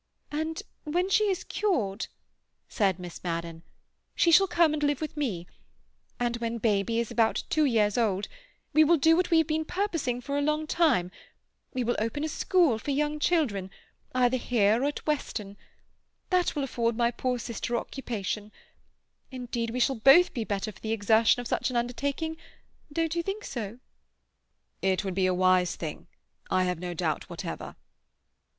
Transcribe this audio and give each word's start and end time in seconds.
"And 0.31 0.63
when 0.83 1.11
she 1.11 1.25
is 1.29 1.43
cured," 1.43 2.07
said 2.67 2.97
Miss 2.97 3.23
Madden, 3.23 3.61
"she 4.15 4.31
shall 4.31 4.47
come 4.47 4.73
and 4.73 4.81
live 4.81 4.99
with 4.99 5.15
me. 5.15 5.45
And 6.19 6.37
when 6.37 6.57
baby 6.57 6.97
is 6.97 7.11
about 7.11 7.43
two 7.51 7.65
years 7.65 7.99
old 7.99 8.27
we 8.73 8.83
will 8.83 8.97
do 8.97 9.15
what 9.15 9.29
we 9.29 9.37
have 9.37 9.45
been 9.45 9.63
purposing 9.63 10.19
for 10.19 10.39
a 10.39 10.41
long 10.41 10.65
time. 10.65 11.11
We 11.75 11.83
will 11.83 11.95
open 11.99 12.23
a 12.23 12.27
school 12.29 12.79
for 12.79 12.89
young 12.89 13.19
children, 13.19 13.69
either 14.15 14.37
here 14.37 14.81
or 14.81 14.87
at 14.87 15.05
Weston. 15.05 15.55
That 16.31 16.55
will 16.55 16.63
afford 16.63 16.97
my 16.97 17.11
poor 17.11 17.37
sister 17.37 17.77
occupation. 17.77 18.51
Indeed, 19.29 19.69
we 19.69 19.79
shall 19.79 19.97
both 19.99 20.33
be 20.33 20.43
better 20.43 20.71
for 20.71 20.79
the 20.81 20.93
exertion 20.93 21.41
of 21.41 21.47
such 21.47 21.69
an 21.69 21.75
undertaking—don't 21.75 23.13
you 23.13 23.21
think 23.21 23.43
so?" 23.43 23.77
"It 24.81 25.03
would 25.05 25.13
be 25.13 25.27
a 25.27 25.33
wise 25.35 25.75
thing, 25.75 26.07
I 26.49 26.63
have 26.63 26.79
no 26.79 26.95
doubt 26.95 27.29
whatever." 27.29 27.75